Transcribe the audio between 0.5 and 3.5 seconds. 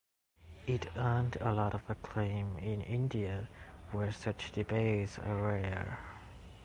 It earned a lot of acclaim in India,